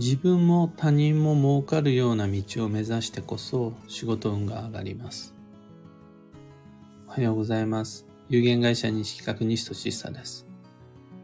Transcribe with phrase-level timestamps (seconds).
[0.00, 5.34] 自分も他人も儲かるような道を目指してこそ仕事運が上がります。
[7.06, 8.06] おはようございます。
[8.30, 10.46] 有限会社西企画西俊久です。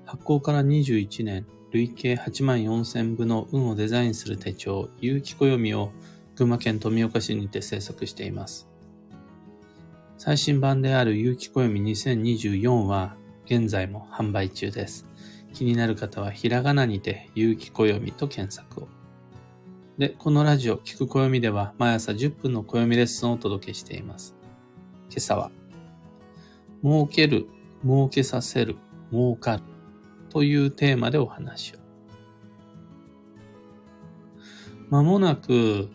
[0.05, 5.91] 発行から21年、累計8万4000部の運をデザインする手帳、有機暦を
[6.35, 8.69] 群馬県富岡市にて制作しています。
[10.19, 13.17] 最新版である有機暦2024は
[13.47, 15.07] 現在も販売中です。
[15.57, 18.89] 気になる方はひらがなにて、有機暦と検索を。
[19.97, 24.37] で、このラジオ、聞く暦では毎朝10分の暦レッスンをお届けしています。
[25.09, 25.51] 今朝は、
[26.83, 27.47] 儲ける、
[27.83, 28.77] 儲けさせる、
[29.11, 29.63] 儲かる
[30.29, 31.79] というテーマでお話を。
[34.91, 35.89] まもなく、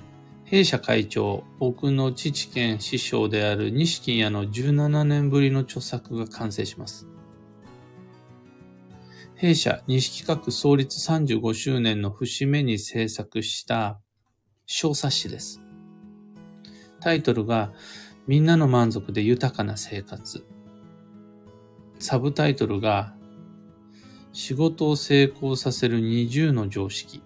[0.46, 7.11] 弊社会長、僕の父兼師匠である西金屋の17年ぶりの著作が完成します。
[9.42, 14.00] 弊社西企画創立35周年の節目に制作した
[14.68, 15.64] 小冊子です。
[17.00, 17.74] タイトルが
[18.28, 20.46] みんなの満足で豊かな生活。
[21.98, 23.16] サブタイトルが
[24.32, 27.24] 仕事を成功させる20の常識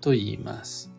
[0.00, 0.92] と言います。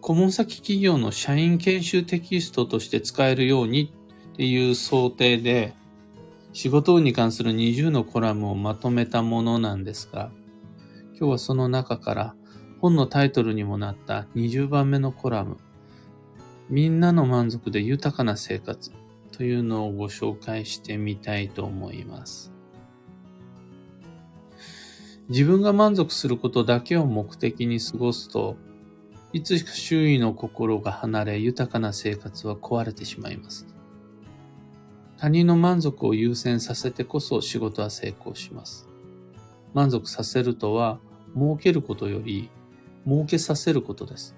[0.00, 3.92] 顧問先企業の社員研修テキストとして使えるように
[4.32, 5.74] っていう想定で
[6.52, 10.30] 仕事に関する20のコラムをまとめたものなんですが、
[11.18, 12.34] 今日はその中から
[12.80, 15.56] 本のタイトルにもなった20番目のコラム、
[16.68, 18.92] みんなの満足で豊かな生活
[19.30, 22.52] というのをご紹介してみたいと思います。
[25.28, 28.56] 自分が満足することだけを目的に過ごすと、
[29.32, 33.71] いつしか周囲の心が離れ豊かな生活は壊れてしまいます。
[35.22, 38.88] 他人の満足を優先させてこそ仕事は成功します。
[39.72, 40.98] 満足させるとは、
[41.36, 42.50] 儲けることより、
[43.06, 44.34] 儲けさせることです。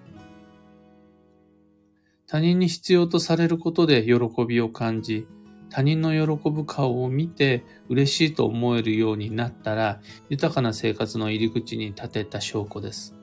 [2.26, 5.26] 他人に必要とされることで喜びを感じ、
[5.70, 13.14] 他人の喜ぶ顔を見て嬉しいと思えるようになったら、豊かな生活の入り口に立てた証拠です。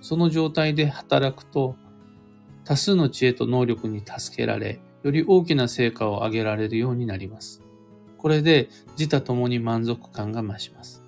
[0.00, 1.74] その状態で働くと、
[2.62, 7.62] 多数の知恵と能力に助けられ、より大きな成果を上げられるようになります。
[8.18, 8.68] これで
[8.98, 11.04] 自他ともに満足感が増します。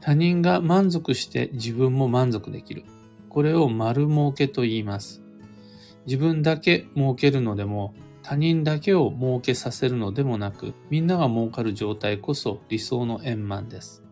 [0.00, 2.84] 他人が満足して自分も満足できる。
[3.28, 5.22] これを丸儲けと言います。
[6.06, 14.02] 自分だけ儲けるのでも、他人だけを儲けさせるのでもなく、みんなが儲かる状態こそ理想の円満です。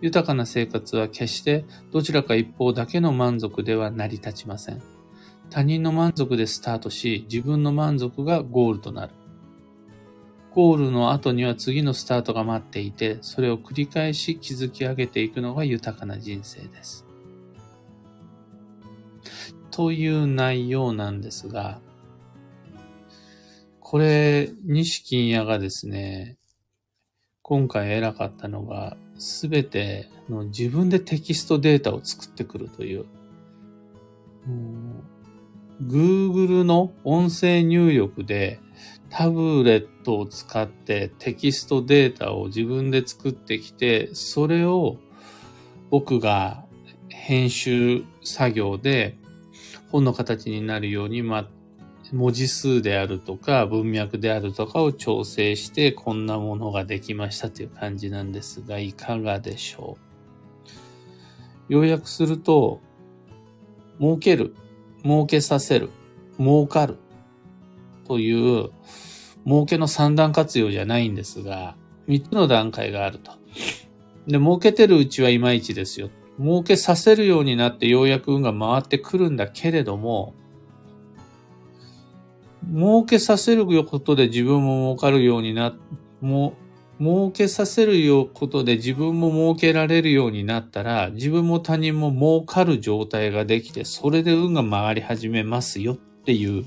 [0.00, 4.95] 豊かな生活は決してどちらか一方だけの満足では成り立ちません。
[5.56, 9.14] 他人の満足でスタートし、自分の満足がゴールとなる。
[10.54, 17.06] ゴールの後には次のスタートが待っていて、それを繰り返し築き上げていくのが豊かな人生です。
[19.70, 21.80] という内容なんですが、
[23.80, 26.36] これ、西金屋がですね、
[27.40, 33.06] 今回偉かったのが、すべての自分でテキストデータを作ってくるという、
[35.82, 38.60] Google の音声入力で
[39.10, 44.96] タブレットを使ってテキストデータを自分で作ってきて、それを
[45.90, 46.64] 僕が
[47.08, 49.16] 編集作業で
[49.90, 51.48] 本の形になるように、ま、
[52.12, 60.72] 文字数であるとか文脈であるとかを調整してこんなものができましたという感じなんですが、いかがでしょう？
[61.68, 62.80] 要約すると、
[63.98, 64.54] 儲ける
[65.06, 65.90] 儲けさせる、
[66.36, 66.96] 儲かる
[68.08, 68.70] という、
[69.46, 71.76] 儲けの三段活用じゃないんですが、
[72.08, 73.30] 三つの段階があると。
[74.26, 76.10] で、儲けてるうちはいまいちですよ。
[76.40, 80.34] 儲けさせるようになってようやく運が回ってくるんだけれども、
[82.74, 85.72] 儲けさせることで自分も儲かるようにな、
[86.20, 86.54] も
[86.98, 96.64] 儲けさせるよことで自分も儲けられるようになったら、自分も他人も儲かる状態ができて、それで運が回り始めますよっていう。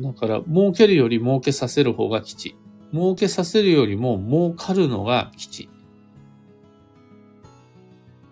[0.00, 2.56] だから、儲けるより儲けさせる方が吉。
[2.92, 5.68] 儲けさせるよりも儲かるのが吉。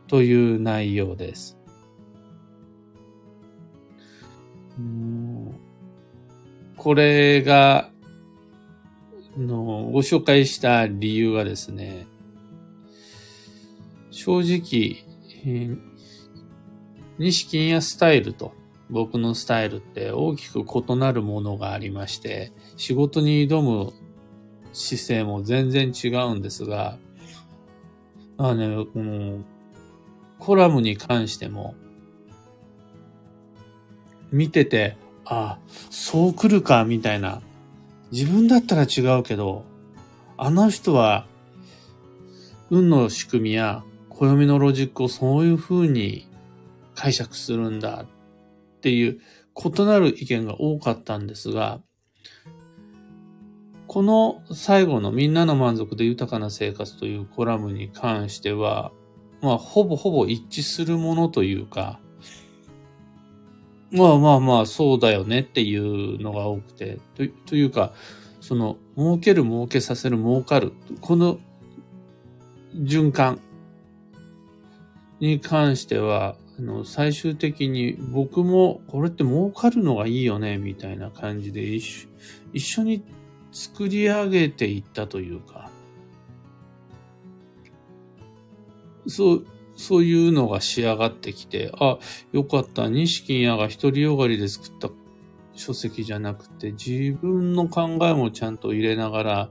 [0.08, 1.56] という内容です。
[6.76, 7.91] これが
[9.36, 12.06] のご紹介した理由はですね、
[14.10, 15.04] 正直、
[17.18, 18.52] 西金やスタイルと
[18.90, 23.92] 僕のスタイルって大きく異なるものがありまして、仕事に挑む
[24.72, 26.98] 姿勢も全然違うんですが、
[28.36, 29.44] まあね、この、
[30.38, 31.74] コラムに関しても、
[34.30, 35.58] 見てて、あ、
[35.90, 37.42] そう来るか、みたいな。
[38.12, 39.64] 自分だったら違うけど、
[40.36, 41.26] あの人は、
[42.70, 46.28] 運の仕組みや暦のロジックをそういう風に
[46.94, 49.20] 解釈するんだっていう
[49.56, 51.80] 異なる意見が多かったんですが、
[53.86, 58.92] この最後のみんなの満足で豊かな生活というコラムに関しては、
[59.40, 61.98] まあ、ほぼほぼ一致するものというか、
[63.92, 67.92] まあまあまあ、そうだよねっていうのが多くて、とというか、
[68.40, 71.38] その、儲ける、儲けさせる、儲かる、この
[72.74, 73.40] 循環。
[75.22, 82.08] に関しては、あの、最終的に僕もこれって儲かるのがいいよね、みたいな感じで一緒
[82.52, 83.04] 一緒に
[83.52, 85.70] 作り上げていったというか、
[89.06, 89.46] そう、
[89.76, 91.98] そういうのが仕上がってきて、あ、
[92.32, 92.88] よかった。
[92.88, 94.90] 西金屋が一人よがりで作った
[95.54, 99.50] 書籍じゃなくて、自分の考えもちゃんと入れながら、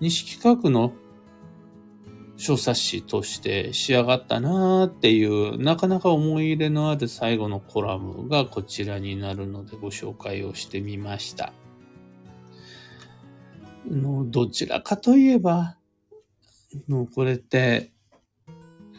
[0.00, 0.92] 西企画の
[2.36, 11.52] 小冊子として仕上がったなーっていう、なかなか思い入れのある最後のコラムがこちらになるのでご紹介をしてみました。
[13.88, 15.76] のどちらかといえば、
[16.88, 17.93] のこれって、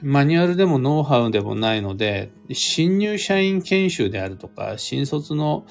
[0.05, 5.65] マニュアルでもノウハウでもないので、新入社員研修であるとか、新卒の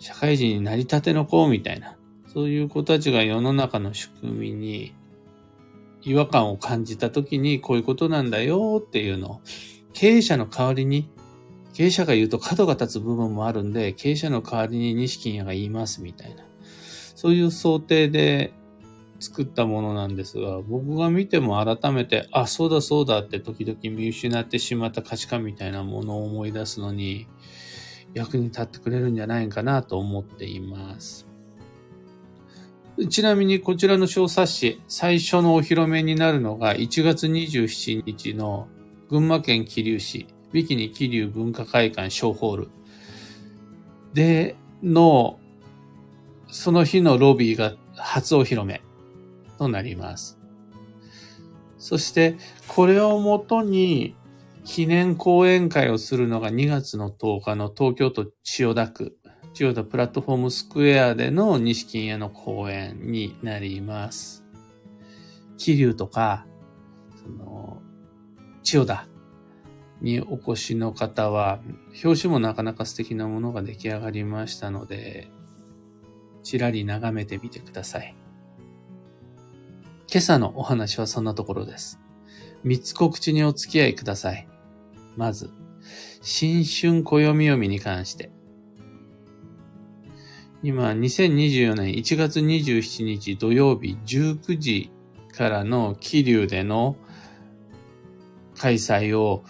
[0.00, 1.96] 社会人になりたての子みたいな、
[2.26, 4.92] そういう子たちが世の中の仕組みに
[6.02, 9.40] 違和感を感じた時にこういうことなんだよっていうのを、
[9.92, 11.08] 経営者の代わりに、
[11.72, 16.42] 経営者が言うと角が立つ部分もあるんで、経営者の代わりに西金屋が言いますみたいな。
[17.14, 18.52] そういう想定で
[19.18, 27.26] 作ったものなんですが、僕が見ても改めて、あ、そうだそうだって時々見失ってしまった価値観みたいなものを思い出すのに
[28.14, 31.26] 役に立ってくれるんじゃないかなと思っています。
[33.10, 38.68] ちなみにこちらの小冊子、最初のお披露目になるのが1月27日の
[39.10, 42.68] 群馬県桐生市、ビキニ桐生文化会館小ホール
[44.14, 45.38] での、
[46.48, 48.80] その日のロビーが初お披露目
[49.56, 50.38] となります。
[51.78, 52.36] そして、
[52.68, 54.14] これをもとに
[54.64, 59.16] 記念講演会をするのが2月の10日の東京都千代田区
[59.56, 64.44] 千代田プラットフォームスクエアでの西金屋の公演になります。
[65.56, 66.46] 桐生とか、
[67.24, 67.80] その、
[68.62, 69.08] 千代田
[70.02, 71.60] にお越しの方は、
[72.04, 75.30] 表紙もなかなか素敵なものが出来上がりましたので、
[76.42, 78.14] ちらり眺めてみてください。
[80.16, 82.00] 今朝のお話はそんなところです。
[82.64, 84.48] 三つ告知にお付き合いください。
[85.14, 85.50] まず、
[86.22, 88.30] 新春暦読みに関して。
[90.62, 94.90] 今、2024年1月27日土曜日19時
[95.36, 96.96] からの気流での
[98.56, 99.44] 開催を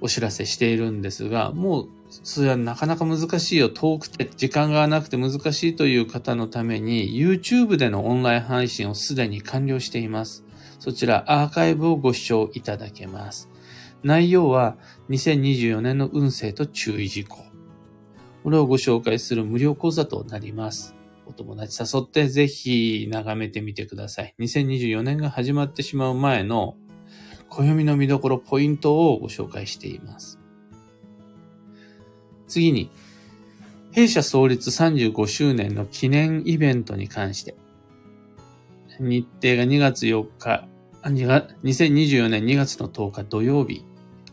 [0.00, 3.68] お知らせしているんですが、もう、それはなかなか難しいよ。
[3.68, 10.44] 遠くて時間がなくて難しいという方のために YouTube でのオンライン配信をすでに完了しています。
[10.78, 13.50] そちらアーカイブをご視聴いただけます。
[14.02, 14.76] 内容は
[15.10, 17.44] 2024年の運勢と注意事項。
[18.42, 20.94] これをご紹介する無料講座となります。
[21.26, 24.34] お友達誘ってぜひ眺めてみてください。
[24.38, 26.76] 2024年が始まってしまう前の
[27.50, 30.37] 暦の見どころポイントをご紹介しています。
[32.48, 32.90] 次に、
[33.92, 37.54] 弊社創立35周年の記念イベントに関して、
[39.00, 40.68] 日程が2月4日、
[41.02, 43.84] 2024年2月の10日土曜日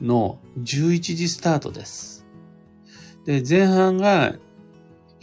[0.01, 2.25] の11時スタートです。
[3.25, 4.35] で、前半が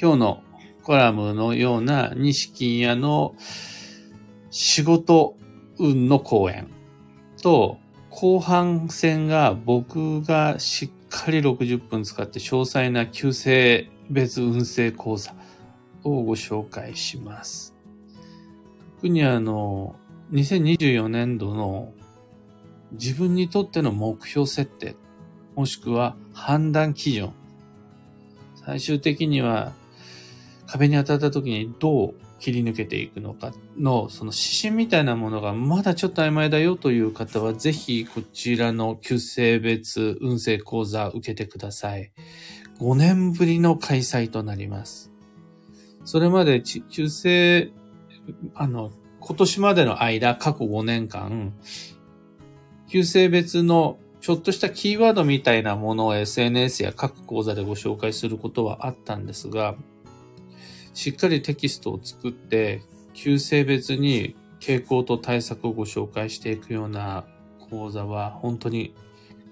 [0.00, 0.42] 今日の
[0.82, 3.34] コラムのような西金屋の
[4.50, 5.36] 仕事
[5.78, 6.68] 運の講演
[7.42, 7.78] と、
[8.10, 15.34] 後半戦が僕がしっかり60分使って詳細な旧姓別運勢講座
[16.02, 17.74] をご紹介します。
[18.96, 19.94] 特にあの、
[20.32, 21.92] 2024年度の
[22.92, 24.96] 自分にとっての目標設定、
[25.54, 27.32] もしくは判断基準、
[28.64, 29.72] 最終的には
[30.66, 42.10] 壁に当たった時にどう切り抜けていくのかの、その指針みたいなものがまだちょっと曖昧だよという方は、ぜひこちらの旧性別運勢講座受けてください。
[42.80, 45.12] 5年ぶりの開催となります。
[46.04, 47.70] それまで旧性、
[48.54, 51.54] あの、今年までの間、過去5年間、
[52.88, 59.76] 旧性別のちょっとしたキーワードみたいなものを SNS や各講座でご紹介することはあったんですが、
[60.94, 62.82] しっかりテキストを作って、
[63.14, 67.24] 旧性別に傾向と対策をご紹介していくような
[67.70, 68.94] 講座は本当に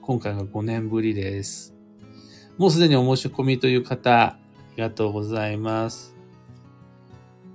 [0.03, 1.75] 今回が5年ぶりです。
[2.59, 4.39] もうすでにお申し込みという方、あ
[4.77, 6.15] りがとうございます。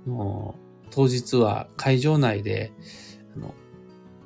[0.06, 2.72] もう当日は会場内で、
[3.36, 3.54] あの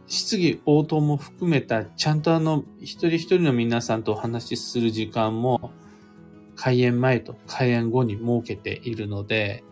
[0.07, 5.71] 質疑応答も含めた、ちゃんとあの、一人一人の皆さんとお話しする時間も、
[6.61, 9.64] 開演前と開演後に設けているので、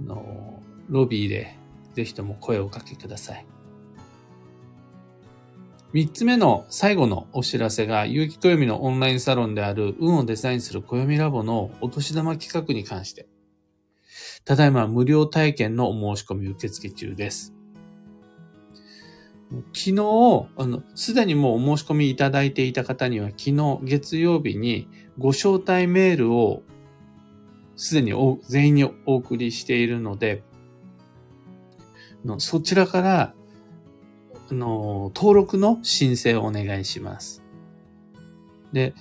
[0.00, 1.56] あのロビーで
[1.94, 3.46] ぜひとも声をおかけください。
[5.92, 13.28] 三つ目の最後のお知らせが、有機暦のオンラインサロンである運をデザインする暦ラボのお年玉企画に関して、
[14.44, 17.54] ただいま無料体験のお申し込み受付中です。
[19.50, 24.88] 昨日、あの、すでにもうお申し込みいただいていた方には、昨日月曜日に
[25.18, 26.62] ご招待メールを
[27.74, 28.12] すでに
[28.48, 30.44] 全員にお送りしているので、
[32.24, 33.34] のそちらから、
[34.50, 37.42] あの、登録の申請をお願いします。
[38.72, 38.94] で、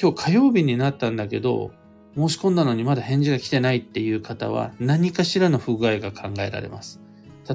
[0.00, 1.72] 今日火曜日になったんだけど、
[2.16, 7.00] 申し込んだのにまだ返事が来てないっていう方は何かしらの不具合が考えられます。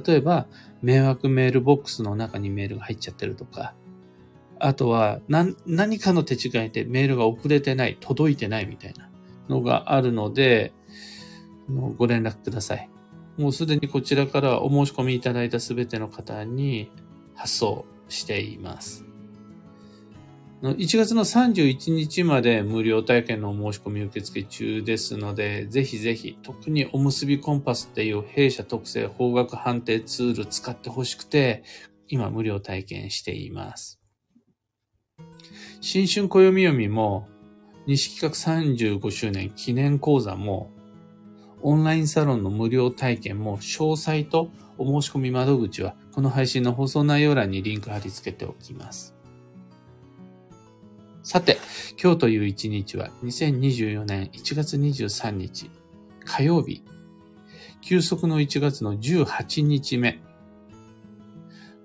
[0.05, 0.47] 例えば、
[0.81, 3.73] 迷惑メールボックスの中にメールが入っちゃってるとか、
[4.59, 9.09] あとは何何かの手違いでメールが遅れてない、届いてないみたいな
[9.49, 10.73] のがあるので、
[11.97, 12.89] ご連絡ください。
[13.37, 16.91] もうすでにこちらからお申し込みいただいたすべての方に
[17.33, 19.10] 発送しています。
[20.61, 31.63] 1月の31日まで無料体験のお申し込み受付中ですので、ぜひぜひ、特におむすびコンパスっていう弊社特製方角判定ツール使ってほしくて、
[32.07, 33.99] 今無料体験しています。
[35.81, 37.27] 新春暦読みも、
[37.87, 40.69] 西企画35周年記念講座も、
[41.63, 49.20] オンラインサロンの無料体験も詳細とお申し込み窓口はこの配信の放送内容欄にリンク貼り付けておきます。
[51.31, 51.59] さて、
[51.97, 55.71] 今日という一日は2024年1月23日
[56.25, 56.83] 火曜日、
[57.79, 60.19] 休息の1月の18日目、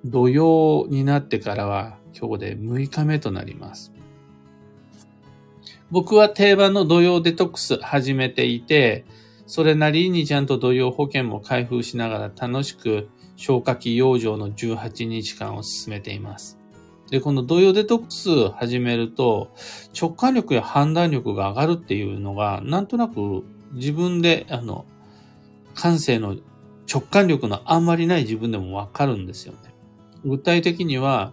[0.05, 3.93] 土曜になってからは今日で6日目となります。
[5.93, 9.05] 僕は定番の土曜デトックス始めていて、
[9.47, 16.59] それなりにちゃんと土曜保険も開封しながら楽しく消化器養生の18日間を進めています。
[17.11, 19.55] で、この土曜デトックス始めると
[19.99, 24.87] 直感力や判断力が上がるっていうのがなんとなく自分であの
[25.75, 26.37] 感性の
[26.93, 29.75] 直感力のあんまりない自分でもわかるんですよね。
[30.25, 31.33] 具体的には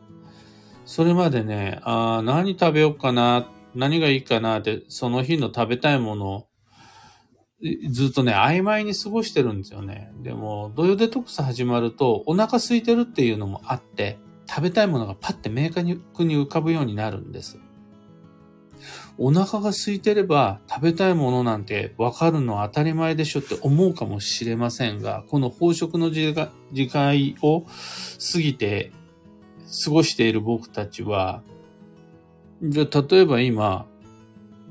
[0.85, 6.47] それまでね、あ何食べようかな、何がいいかなって、その日の食べたいものを
[7.89, 10.11] ずっとね、曖昧に過ごしてるんですよね。
[10.21, 15.83] でも、土曜デトックス始まると、お腹空いてるっていうのもあって、食べたいものがパッて明確
[16.25, 17.59] に浮かぶようになるんです。
[19.17, 28.91] お腹が空いてれば食べたいものなんてわかるのは当たり前でしょって思うかもしれませんが、この飽食の時間を過ぎて
[29.85, 31.43] 過ごしている僕たちは、
[32.61, 33.85] じゃ例えば今、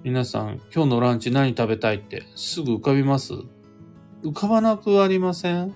[0.03, 3.35] 皆さん、今日のランチ何食べたいってすぐ浮かびます？
[4.25, 5.73] 浮かばなくありません？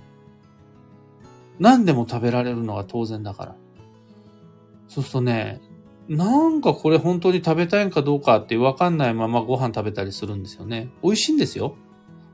[1.59, 3.57] 何でも食べられるのが当然だから。
[4.97, 5.61] そうするとね、
[6.09, 10.88] なんかこれ本当に食べたいんかどうかってわかんないままご飯食べたりするんですよね。
[11.03, 11.76] 美味しいんですよ。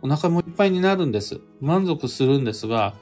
[0.00, 1.40] お腹もいっぱいになるんです。
[1.60, 2.94] 満足するんですが、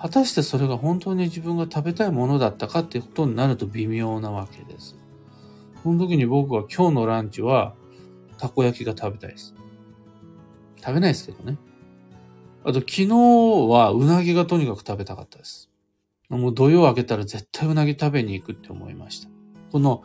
[0.00, 4.96] 果たしてそれが本当に自分が食べたいものだったかっていうことになると微妙なわけです。
[5.84, 7.74] その時に僕は今日のランチは
[8.38, 9.54] たこ焼きが食べたいです。
[10.78, 11.58] 食べないですけどね。
[12.64, 15.65] あと昨日はうなぎがとにかく食べたかったです。
[16.28, 19.28] もう土曜明けたら絶対うなぎ食べに行くって思いました。
[19.70, 20.02] この、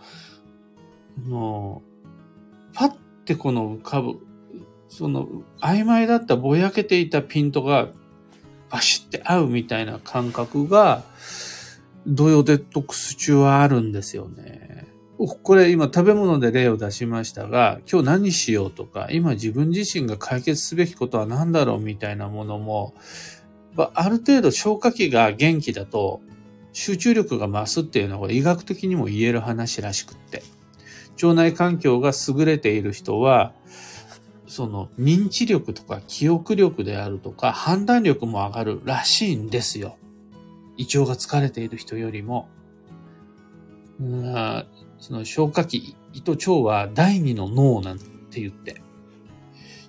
[1.26, 2.92] もう、パッ
[3.26, 4.20] てこの浮かぶ、
[4.88, 5.28] その
[5.60, 7.90] 曖昧だったぼやけていたピントが
[8.70, 11.04] バシッて合うみたいな感覚が、
[12.08, 14.88] 土曜デトックス中はあるんですよね。
[15.44, 22.96] これ今食べ物で例を出しましたが、今日何しようとか、今自分自身が解決すべきことは何だろうみたいなものも、
[23.78, 26.22] ある程度消化器が元気だと
[26.74, 30.44] 集中力が増すっていうのは医学的にも言える話らしくって。
[31.22, 33.54] 腸内環境が優れている人は、
[34.48, 39.98] その認知力とか記憶力であるとか判断力も上がるらしいんですよ。
[40.78, 42.50] 胃腸が疲れている人よりも、
[44.00, 44.66] うん
[45.00, 48.82] その消化器、胃と腸は第二の脳なんて言って、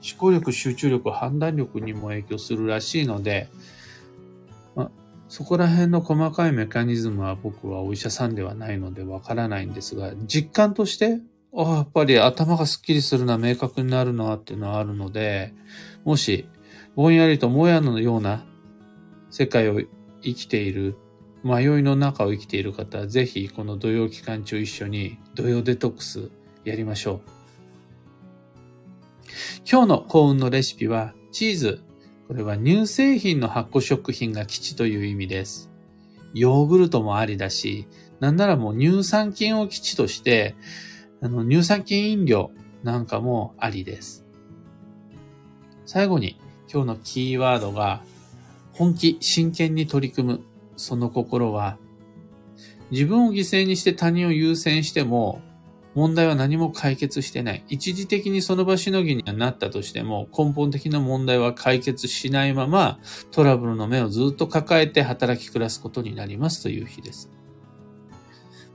[0.02, 3.48] 思考力、集中力、判断力にも影響するらしいので、
[4.74, 4.90] ま
[5.28, 11.20] そこら辺の細かいメカニズムは僕はお医者さんではないのでわからないんですが、実感として、
[11.54, 15.54] あやっぱり頭がスッキリするな、明確になるなっていうのはあるので、
[16.04, 16.46] もし、
[16.96, 18.44] ぼんやりともやのような
[19.30, 19.80] 世界を
[20.22, 20.96] 生きている、
[21.44, 26.30] 迷いの中を生きている方は、ぜひこの土曜期間中一緒に土曜デトックス
[26.64, 27.41] やりましょう。
[29.70, 31.80] 今日の幸運のレシピは、チーズ。
[32.28, 35.70] これは乳製品の発酵食品が基地という意味です。
[36.34, 37.86] ヨーグルトもありだし、
[38.20, 40.54] なんならもう乳酸菌を基地として、
[41.20, 42.50] あの乳酸菌飲料
[42.82, 44.24] なんかもありです。
[45.84, 46.40] 最後に
[46.72, 48.02] 今日のキーワードが
[48.72, 50.40] 本気、真剣に取り組む。
[50.76, 51.76] その心は、
[52.90, 55.40] 自分を犠牲にして他人を優先しても、
[55.94, 57.64] 問題は何も解決してない。
[57.68, 62.98] 一時的にその場しのぎにはなったとしても、根本的な問題は解決しないまま、
[63.30, 67.30] トラブルの目をずっと抱えて働き暮らすことになりますという日です。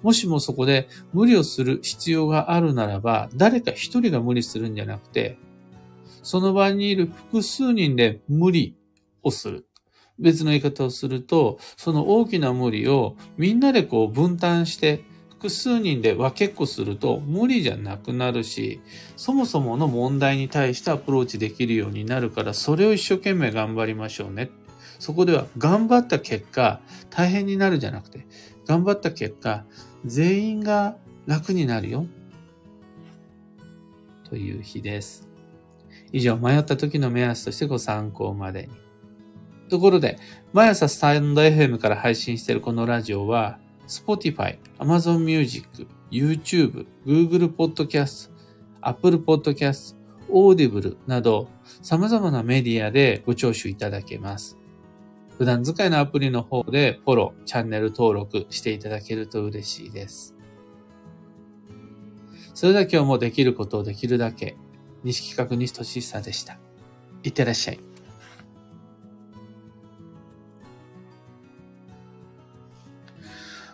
[0.04, 5.40] もしもそこで無理をする必要があるならば、誰か一人が無理するんじゃなくて、
[6.22, 8.76] その場にいる複数人で無理
[9.24, 9.66] をする。
[10.20, 15.04] 別の言い方をすると、その大きな無理をみんなでこう分担して
[15.38, 18.82] 複数人で分けっこすると無理じゃなくなるし、
[19.16, 24.50] そもそもの問題に対してアプローチできるようになるから、それを一生懸命頑張りましょうね。
[24.98, 28.26] そこでは頑張った結果、大変になるじゃなくて、
[28.66, 29.64] 頑張った結果、
[30.06, 32.08] 全員が楽になるよ。
[34.28, 35.30] という日です。
[36.12, 38.70] 以上、迷った時の目安としてご参考までに。
[39.70, 40.18] ところで、
[40.52, 48.30] 毎朝スタンド FM から配信しているこのラジオは、Spotify、Amazon Music、YouTube、Google Podcast、
[48.82, 49.96] Apple Podcast、
[50.30, 51.48] Audible など
[51.82, 54.58] 様々なメディアでご聴取いただけます。
[55.38, 60.36] 普段使いのアプリの方でフォロー、チャンネル登録していただけると嬉しいです。
[62.54, 64.58] それでは今日もできることをできるだけ、
[65.04, 66.58] 西企画西俊久でした。
[67.24, 67.80] いってらっしゃい。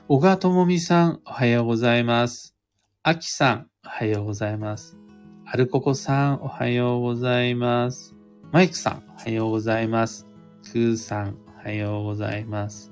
[0.10, 2.54] 小川智美さん、おはようございます。
[3.04, 4.98] あきさん、おはようございます。
[5.46, 8.14] アルココさん、おはようございます。
[8.52, 10.28] マイクさん、おはようございます。
[10.74, 12.92] クーさん、おはようございます。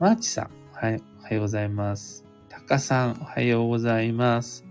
[0.00, 0.98] マーチさん、おはよ
[1.38, 2.26] うございます。
[2.48, 4.64] タカさん、おはようございます。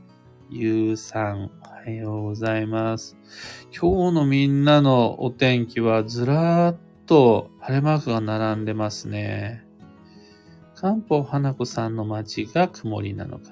[0.50, 3.16] ゆうさん、おはようございます。
[3.72, 9.69] 今日のみんなのお天気はずらーっと晴れマークが並んでますね。
[10.80, 13.52] 漢方花子さんの街が曇りなのか。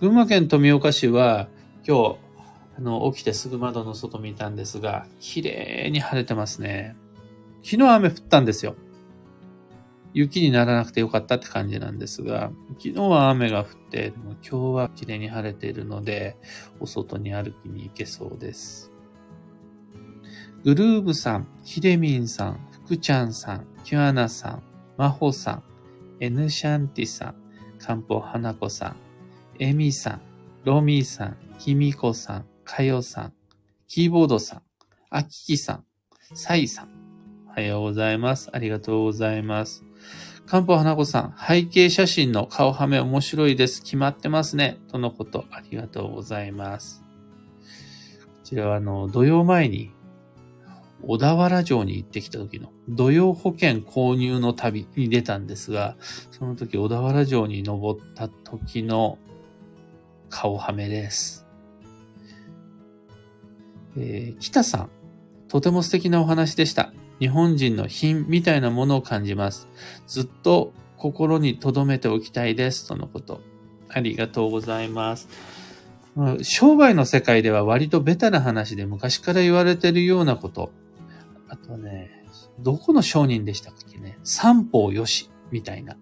[0.00, 1.48] 群馬県富岡市は
[1.86, 2.18] 今日、
[2.76, 6.96] あの、起きてすぐ窓の外見たんですが、綺麗に晴れてますね。
[7.62, 8.74] 昨日雨降ったんですよ。
[10.12, 16.36] 雪にならなくてよかったって感じなんですが、昨日は雨が降って、でも今日は綺麗に晴れているので、
[16.80, 18.90] お外に歩きに行けそうです。
[20.64, 24.62] グルーブさん、ヒデミンさん、福ちゃんさん、キュアナさん、
[24.98, 25.62] マホさん、
[26.18, 27.34] エヌシャンティさん、
[27.78, 28.96] カンポ花子さん、
[29.60, 30.20] エミさん、
[30.64, 33.32] ロミーさん、キミコさん、カヨさん、
[33.86, 34.62] キーボードさん、
[35.08, 35.84] アキキさん、
[36.34, 36.88] サイさん。
[37.46, 38.50] おはようございます。
[38.52, 39.84] ありがとうございます。
[40.46, 43.84] カンポ花子さん、背景写真の顔はめ面白いです。
[43.84, 44.78] 決まってますね。
[44.88, 47.04] とのこと、ありがとうございます。
[48.24, 49.92] こちらは、あの、土曜前に
[51.02, 55.96] 小田原城に行ってきた時の土曜保険購入の旅に出たんですが、
[56.30, 59.18] その時小田原城に登った時の
[60.28, 61.46] 顔はめです。
[63.96, 64.90] えー、北さん、
[65.48, 66.92] とても素敵なお話でした。
[67.20, 69.68] 日本人の品みたいなものを感じます。
[70.06, 72.86] ずっと心に留めておきたいです。
[72.86, 73.40] とのこと。
[73.88, 75.28] ありがとうございます。
[76.42, 80.72] 商売の世界では割とベタな話で昔から言われてるようなこと。
[81.48, 82.10] あとね、
[82.60, 84.18] どこの商人でしたっけね？
[84.22, 85.96] 三方よし、みたいな。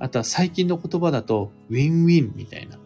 [0.00, 2.78] あとは最近の言葉だと、ウィンウィンみたいな。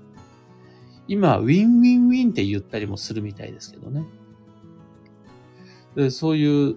[1.08, 4.04] 今、ウィンウィンウィンって言ったりもするみたいですけどね。
[5.96, 6.76] でそういう、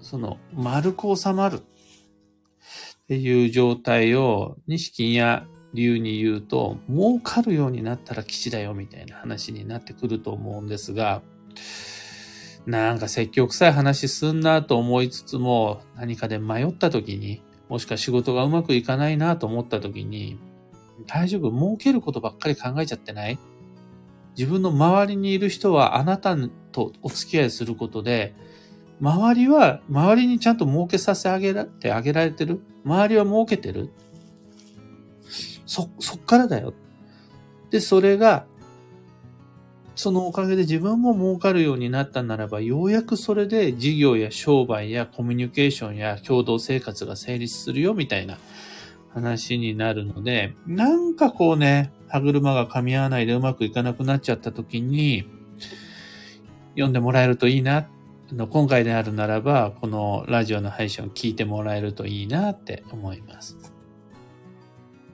[0.00, 1.60] その、丸く収まるっ
[3.08, 11.22] ていう状態を、西金や流に言うと、儲かるようになったら吉だよみたいな話になってくると思うんですが、
[12.66, 20.38] なんか説教臭い話すんなと思いつつも、何かで迷った時に、もしくは仕事がうまくいかないなと思った時に、
[21.06, 23.38] 大丈夫儲けることばっかり考えちゃってない？
[24.38, 26.36] 自分の周りにいる人はあなた
[26.70, 28.34] とお付き合いすることで、
[29.00, 32.60] 周りは、周りにちゃんと儲けさせあげらてあげられてる？
[32.84, 33.90] 周りは儲けてる？
[35.66, 36.72] そ、そっからだよ。
[37.70, 38.46] で、それが
[39.94, 48.38] そのおかげで自分も儲かるようになったならば、ようやくそれで事業や商売やコミュニケーションや共同生活が成立するよみたいな
[49.12, 55.28] 話になるので、なんかこうね、歯車が噛み合わないでうまくいかなくなっちゃった時に、
[56.74, 57.86] 読んでもらえるといいな。
[58.48, 63.71] 今回であるならば、このラジオの配信を聞いてもらえるといいなって思います。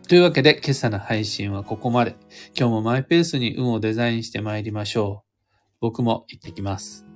[0.08, 2.16] というわけで、今朝の配信はここまで。
[2.58, 5.46] 今日もマイペースに運をデザインして参りましょう。
[5.82, 7.07] 僕も行ってきます。